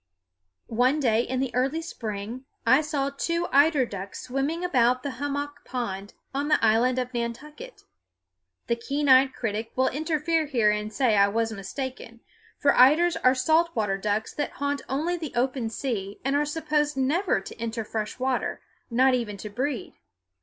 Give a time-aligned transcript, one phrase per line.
[0.65, 5.63] One day in the early spring I saw two eider ducks swimming about the Hummock
[5.63, 7.83] Pond on the island of Nantucket.
[8.65, 12.21] The keen eyed critic will interfere here and say I was mistaken;
[12.57, 16.97] for eiders are salt water ducks that haunt only the open sea and are supposed
[16.97, 18.59] never to enter fresh water,
[18.89, 19.93] not even to breed.